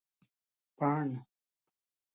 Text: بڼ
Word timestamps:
بڼ 0.79 1.07